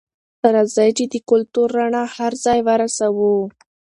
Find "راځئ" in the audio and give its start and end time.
0.53-0.89